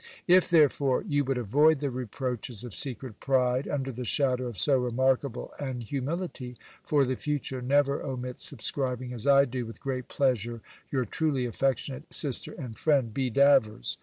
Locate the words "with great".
9.67-10.07